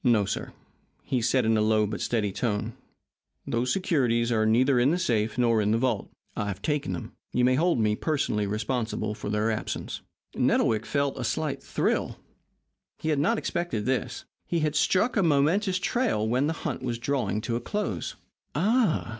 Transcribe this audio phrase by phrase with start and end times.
[0.03, 0.51] "No, sir,"
[1.03, 2.73] he said, in a low but steady tone;
[3.45, 6.09] "those securities are neither in the safe nor in the vault.
[6.35, 7.11] I have taken them.
[7.33, 10.01] You may hold me personally responsible for their absence."
[10.33, 12.17] Nettlewick felt a slight thrill.
[12.97, 14.25] He had not expected this.
[14.47, 18.15] He had struck a momentous trail when the hunt was drawing to a close.
[18.55, 19.09] "Ah!"